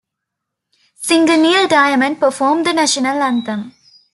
[1.03, 3.71] Singer Neil Diamond performed the national anthem.